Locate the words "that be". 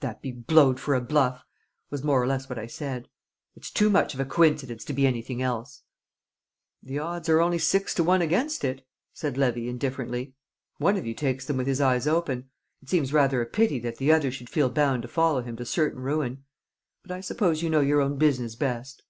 0.00-0.32